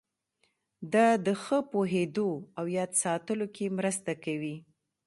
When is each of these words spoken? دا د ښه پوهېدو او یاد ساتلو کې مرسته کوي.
دا 0.93 1.07
د 1.25 1.27
ښه 1.43 1.57
پوهېدو 1.71 2.29
او 2.57 2.65
یاد 2.77 2.91
ساتلو 3.03 3.45
کې 3.55 3.65
مرسته 3.77 4.11
کوي. 4.23 4.55